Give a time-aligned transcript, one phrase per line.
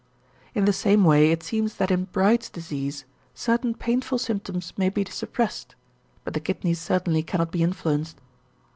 [0.55, 3.05] In the same way it seems that in Bright's disease,
[3.35, 5.75] certain painful symptoms may be suppressed,
[6.23, 8.19] but the kidneys certainly cannot be influenced.